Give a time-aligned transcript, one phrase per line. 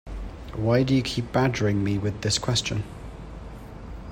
[0.55, 2.81] Why do you keep badgering me with this question?